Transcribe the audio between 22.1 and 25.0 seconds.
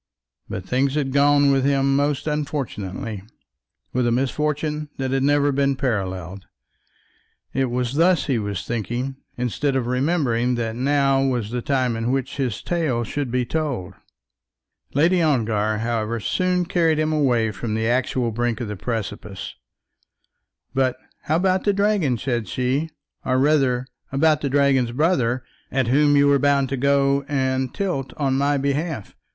said she, "or rather about the dragon's